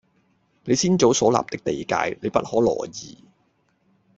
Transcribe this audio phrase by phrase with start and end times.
[0.65, 3.23] 你先祖所立的地界，你不可挪移